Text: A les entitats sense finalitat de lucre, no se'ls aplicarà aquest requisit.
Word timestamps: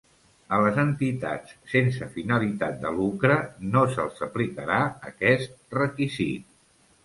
A 0.55 0.57
les 0.61 0.77
entitats 0.83 1.53
sense 1.73 2.07
finalitat 2.15 2.81
de 2.87 2.95
lucre, 2.97 3.37
no 3.77 3.85
se'ls 3.95 4.27
aplicarà 4.31 4.83
aquest 5.15 5.81
requisit. 5.83 6.53